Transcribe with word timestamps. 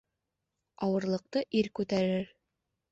Ауырлыҡты 0.87 1.47
ир 1.61 1.73
күтәрер. 1.81 2.23